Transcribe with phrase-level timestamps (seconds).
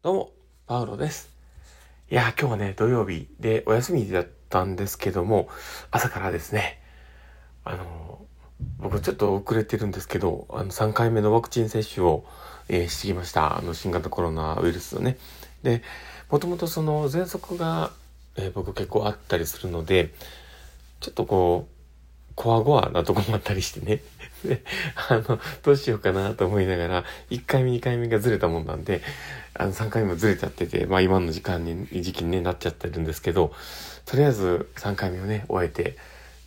[0.00, 0.30] どうも、
[0.68, 1.28] パウロです。
[2.08, 5.48] いや、今日はね、土曜日でお休みだったんですけども、
[5.90, 6.80] 朝からですね、
[7.64, 8.24] あの、
[8.78, 12.24] 僕ちょっと遅れてるんですけど、あの、3回目のワクチン接種を、
[12.68, 13.58] えーしてきました。
[13.58, 15.18] あの、新型コロナウイルスのね。
[15.64, 15.82] で、
[16.30, 17.90] もともとその、喘息が、
[18.36, 20.14] えー僕結構あったりするので、
[21.00, 21.77] ちょっとこう、
[22.38, 24.00] こわごわなとこもあったりしてね。
[25.10, 29.02] あの、どうしようかなと思いながら、1回目、2回目がずれたもんなんで、
[29.54, 33.52] あの、3回目もずれちゃってて、まあ今の時間に、時期に、ね、なっちゃってるんですけど、
[34.06, 35.96] とりあえず3回目をね、終えて、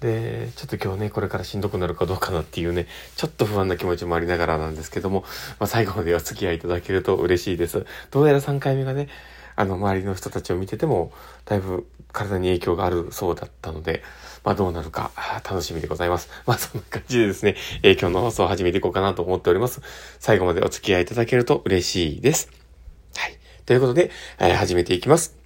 [0.00, 2.86] で、ちょっと今日ね、これからしんどくなるかどうかなっていうね、
[3.16, 5.24] ちょっと不安な気持ちもありながらなんですけども、
[5.58, 7.86] まあ最後までお付き合いいただけると嬉しいです。
[8.10, 9.08] どうやら3回目がね、
[9.58, 11.10] あの、周りの人たちを見てても、
[11.44, 14.04] だいぶ体に影響があるそうだったので、
[14.44, 15.10] まあどうなるか
[15.44, 16.30] 楽しみでございます。
[16.46, 19.82] まあそんな感じでですね、えー今日の放送を始めていこうかなと思っております。
[20.20, 22.52] 最後までお付き合いいただけると嬉しいです。
[23.16, 23.36] はい。
[23.66, 25.36] ということで、えー始めていきます。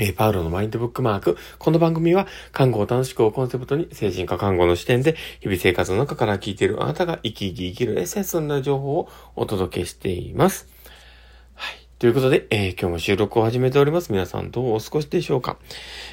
[0.00, 1.36] えパウロのマインドブックマーク。
[1.58, 10.77] この番組は、看護を楽しくをコンセプトに、精神科看護の視点で、日々生活の中から聞いているあなたが生き生き生きるエッセンスな情報をお届けしています。
[11.98, 14.12] ということで、えー今日も収録を始めております。
[14.12, 15.56] 皆さんどうお過ごしでしょうか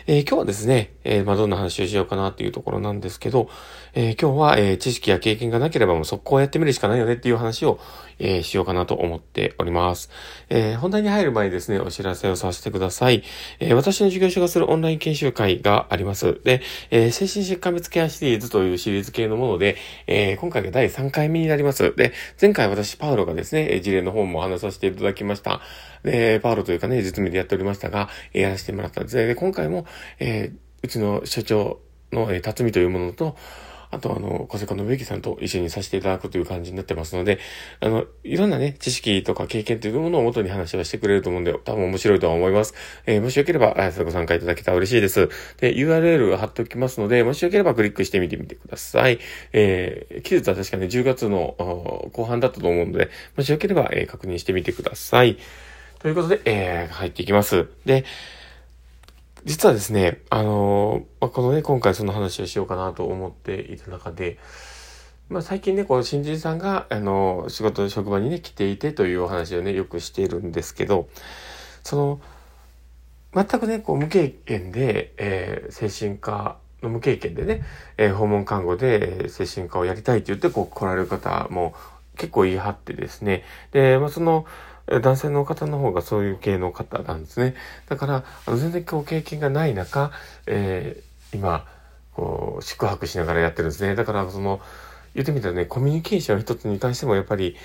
[0.08, 3.50] えー今日はですね、えーまあ、どんな話をしようかなっていうところなんですけど、
[3.94, 7.80] え今日は、え知識や経験がなければもう速攻やってみるしかないよねっていう話を、
[8.18, 10.10] えしようかなと思っております。
[10.50, 13.24] え本題に入る前にですね、お知らせをさせてください。
[13.60, 16.42] え私の授業所がするオンライン研修会があります。
[16.44, 21.96] で、え精神疾患別ケアシリーズというシリーズ系のもので、え今回が第3回目になります。
[21.96, 25.62] で、前回私、パウロがですね、事例の方もお話させていただきました。
[26.04, 29.16] で、パウロというかね、実務でやっておりましたが、やらせてもらったんです。
[29.16, 29.86] で、今回も、
[30.20, 31.80] えーうちの社長
[32.12, 33.36] の、えー、辰巳というものと、
[33.92, 37.40] あと、あの、小坂の植木さんと一緒にさせていただくという感じになってますので、
[37.80, 42.74] あの、いろんなね、知識とか経験というものを元に話はしてくれると思うんで、多分面白いとは思います。
[43.06, 45.30] えーもしよければ、あご参加いただけたら嬉しいです。
[45.60, 49.20] で、URL 貼っておきますので、もしよければクリックしてみてみてください。
[49.54, 51.56] えー、期日は確かね、10月の
[52.14, 55.38] 後半だったと思うので、もしよければ、えー確認してみてください。
[56.00, 57.68] ということで、えー入っていきます。
[57.86, 58.06] で、
[59.46, 64.40] 実はですね、あのまあ、このね、今回その話をしようかなと思っていた中で、
[65.30, 71.08] まあ、最近ね、こう、新人さんが、あの仕事の、職場にね、来ていてというお話をね、よくしているんですけど、
[71.84, 72.22] その、
[73.36, 77.64] 全くね、こう、無経験で、えー精神科の無経験でね、
[77.98, 81.76] えー訪問看護で精神科をやりたいって言って、こう、来られる方も
[82.18, 84.46] 結構言い張ってですね、で、まあ、その、
[84.88, 87.56] 男性の方の方がそういう系の方なんですね。
[87.90, 90.12] だから、あの全然こう経験がない中、
[90.46, 91.66] えー今、
[92.14, 93.96] こう、宿泊しながらやってるんですね。
[93.96, 94.62] だから、その、
[95.14, 97.56] 言ってみたらね、コミュニケーション一つに関してもやっぱり、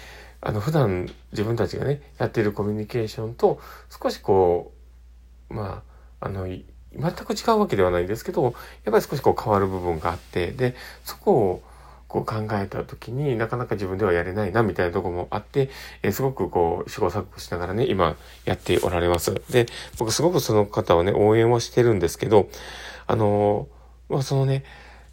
[0.41, 3.61] あの、普段自分たちがね、やっているコミュニケーションと、
[4.03, 4.73] 少しこ
[5.51, 5.83] う、ま
[6.21, 8.55] あ、あの、全く違うわけではないんですけど、やっ
[8.91, 11.63] ぱり少しこう変わる部分があって、で、そこを
[12.11, 15.71] こう考えた時になかなか自分ではやれないなみたいなとこもあって、
[16.03, 19.41] えーすごくこう試行錯誤しながらね、今やっておられます。
[19.49, 19.67] で、
[19.97, 22.49] 僕すごくその方をね、応援はしてるんですけど、
[23.07, 24.65] あのーまあそのね、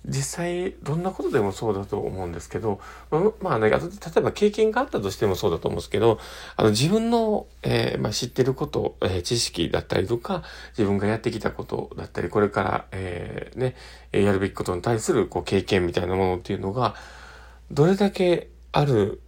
[0.07, 2.79] 実際どんなことでもそうだと思うんですけど、
[3.11, 6.19] まあ、まあね、例えば経験があったとしてもそうだと思うんですけど、
[6.55, 10.43] あの自分の、えーまあ、知ってること、えー知識だったりとか、
[10.77, 13.75] 自分がやってきたことだったり、これから、えーね、
[14.11, 16.95] やるべきことに対するこう経験みたいなものっていうのが、
[17.69, 19.21] どれだけある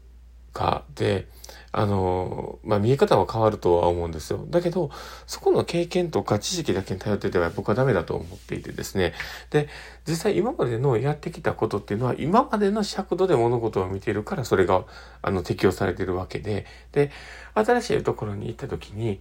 [0.54, 1.28] かで、
[1.72, 4.46] あの、まあ、見え方は変わるとは思うんですよ。
[4.50, 4.90] だけど、
[5.28, 9.14] そこの経験とか知識だけに頼ってては僕はダメだと思っていてですね。
[9.52, 9.70] で、
[10.08, 14.86] 実際今までのやってきたことっていうのは、今までの尺度で物事を見ているから、それが、
[15.22, 17.12] あの、適用されているわけで、で、
[17.54, 19.20] 新しいところに行った時に、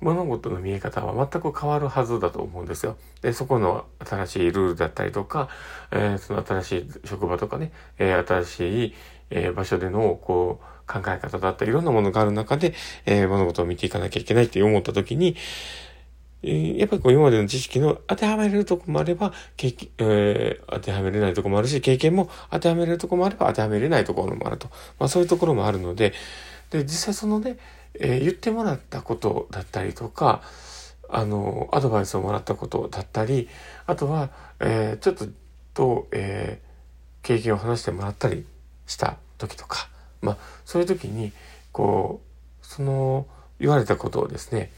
[0.00, 2.96] 物事の見え方は全く変わるはずだと思うんですよ。
[3.22, 5.48] で、そこの新しいルールだったりとか、
[5.92, 8.94] えーその新しい職場とかね、えー新しい、
[9.30, 12.74] えー場所での、こう、考え方だったり、いろんなものがある中で、
[13.06, 15.36] えー物事を見ていかなきゃいけないって思った時に、
[16.42, 24.68] えーやっぱりこう今までの知識の当てはめれるとこもあれば、経験えー当てはめれないとこもあるし、経験も当てはめれるとこもあれば当てはめれないところもあると。
[24.98, 26.12] まあそういうところもあるので、
[26.70, 27.56] で、実際そのね、
[27.98, 30.42] えー言ってもらったことだったりとか、
[31.08, 33.48] あの、アドバイスをもらったことだったり、
[33.86, 34.30] あとは、
[34.60, 35.26] えーちょっと、
[35.74, 36.64] と、えー
[37.24, 38.44] 経験を話してもらったり
[38.86, 39.88] した時とか、
[40.24, 41.32] まあ、そういう時に、
[41.72, 42.20] こ
[42.62, 43.26] う、その、
[43.60, 44.72] 言われたことをですね、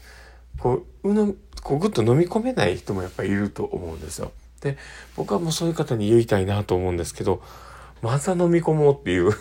[0.59, 1.33] こう、うの、
[1.63, 4.31] こう、ぐっと飲み込めない人もやっぱりいると思うんですよ。
[4.61, 4.77] で、
[5.15, 7.41] 僕はもうそういう方に言いたいなと思うんですけど、
[8.01, 9.31] まずは飲み込もうっていう。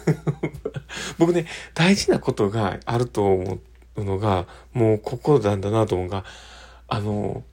[1.19, 3.59] 僕ね、大事なことがあると思
[3.97, 6.25] うのが、もうここなんだなと思うが、
[6.89, 7.45] あの、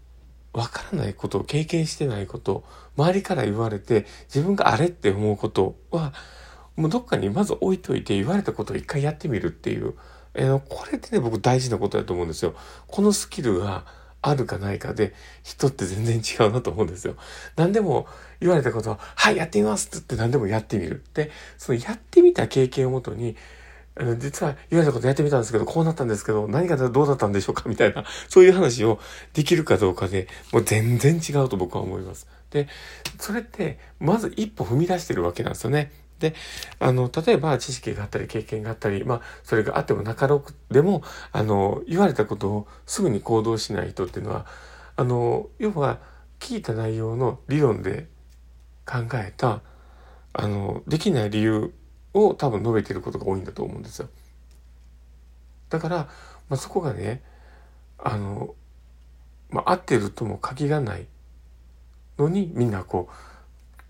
[0.53, 2.63] わからないこと、経験してないこと、
[2.95, 6.13] 周りから言われて、自分があれって思うことは、
[6.75, 9.93] もうどっかにまず置いといて言われたことを一回やってみるっていう。
[10.35, 12.55] えー、これってね、僕大事なことだと思うんですよ。
[12.87, 13.85] このスキルが
[14.23, 17.15] あるかないかで、人って全然違うなと思うんですよ。
[17.55, 18.07] 何でも
[18.39, 21.03] 言われたことを、はい、やってみますって言って何でもやってみる。
[21.13, 23.35] で、そのやってみた経験をもとに、
[24.17, 28.99] 実は言われたことやってみたんですけど、こうなったんですけど、何がどうだったんでしょうかみたいな、そういう話を
[29.33, 32.27] できるかどうかで、もう全然違うと僕は思います。
[32.49, 32.67] で、
[33.19, 35.91] それって、まず一歩踏み出してるわけなんですよね。
[36.23, 36.35] で、
[36.79, 41.03] あの、例えば知識があったり経験があったり、まあ、それがあってもなかろくでも、
[41.33, 44.45] あの、言われたことをすぐに行動しない人っていうのは、
[44.95, 45.99] あの、要は
[46.39, 48.07] 聞いた内容の理論で
[48.85, 49.59] 考えた、
[50.31, 51.73] あの、できない理由
[52.13, 54.07] を多分述べてることが多いんだと思うんですよ。
[55.69, 55.97] だから、
[56.47, 57.21] まあ、そこがね、
[57.97, 58.55] あの、
[59.49, 61.05] まあ、合ってるとも限らない
[62.17, 63.32] のにみんなこう、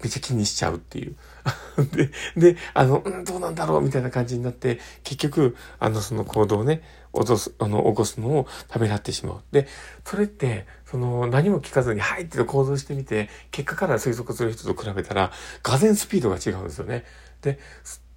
[0.01, 1.15] めっちゃ気にしちゃうっていう。
[2.35, 9.41] で、で、あの、うん、どうなんだろうみたいな感じになって、結局、あの、その行動をね、落とす、あの、起こすのをためらってしまう。
[9.51, 9.67] で、
[10.05, 15.31] それって、その、何も聞かずに、はいって行動してみて、結果から推測する人と比べたら、
[15.61, 17.05] がぜスピードが違うんですよね。
[17.41, 17.59] で、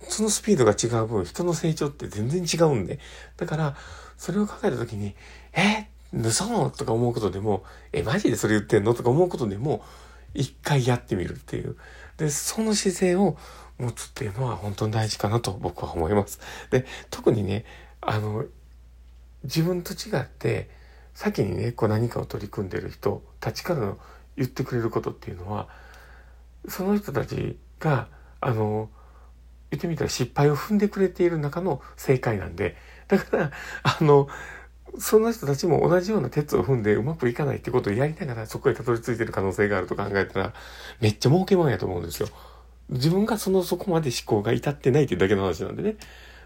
[0.09, 2.99] そのスピードが違う分、人の成長って全然違うんで。
[3.37, 3.77] だから、
[4.17, 5.15] それを考えたときに、
[5.53, 8.95] え盗むとか思うことでも、え、マジでそれ言ってんの？
[8.95, 9.85] とか思うことでも、
[10.37, 11.77] 一回やってみるっていう。
[12.17, 13.37] で、その姿勢を
[13.79, 16.41] 持つっていうのは本当に大事かなと僕は思います。
[16.71, 17.65] で、特にね、
[18.01, 18.45] あの、
[19.45, 20.71] 自分と違って、
[21.15, 23.99] 先にね、こう何かを取り組んでる人たちからの
[24.37, 25.69] 言ってくれることっていうのは、
[26.69, 28.09] その人たちが、
[28.41, 28.91] あの、
[29.71, 32.77] 言ってみたら失敗を踏んでくれている中の正解なんで、
[33.09, 33.51] だから、
[33.83, 34.29] あの、
[34.99, 40.53] その人たちも同じような鉄を踏んでうまくいかないってことをやりながらそこへたどり着いてる可能性があると考えたら、
[41.01, 42.29] めっちゃ儲けもんやと思うんですよ。
[42.89, 45.97] 自分がそのそこまで思考が至ってないっていうだけの話なんでね。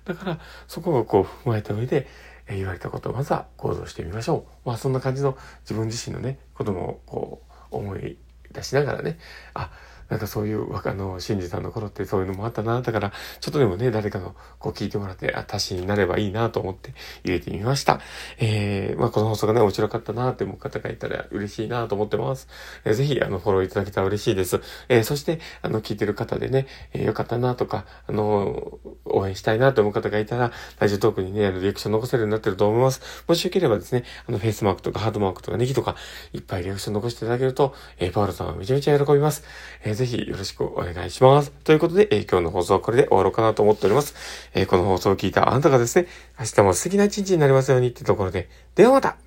[0.05, 2.09] だから、そこをこう踏まえた上で、
[2.47, 4.69] え言われたことをまずは行動してみましょう。
[4.69, 8.19] まあそんな感じの自分自身のね、こともこう思い
[8.53, 9.19] 出しながらね、
[9.55, 9.71] あ、
[10.11, 12.83] なんかそういう、あの、信じたの頃ってそういうのもあったな。
[12.83, 16.93] だから、ちょっとでもね、誰かのこう聞いてもらって、あ、足しになればいいなと思って
[17.25, 18.01] 入れてみました。
[18.39, 22.49] えー、まあこの放送がね、面白かったなって思う方がいたら嬉しいなと思ってます。
[22.85, 24.61] えー、ぜひ、あの、フォローいただけたら嬉しいです。
[24.89, 33.01] えー、そして、あの、聞いてる方でね、えー、よかったなとか、あの、応援したいなと思う方がいたら、ラジオトークにね、あの、リアクション残せるようになってると思います。
[33.29, 35.97] もしよければですね、あの、フェイスマークとかハートマークとかネギとか、
[36.33, 39.45] いっぱいリアクション残していただけると、えー、パウロさんはめちゃめちゃ喜びます。
[39.85, 41.51] えー、ぜひよろしくお願いします。
[41.63, 44.15] ということで、え、今日の放送はこれで終わろうかなと思っております。
[44.55, 46.07] え、この放送を聞いたあなたがですね、
[46.39, 49.19] 明日も素敵な一日になりますようにってところで、ではまた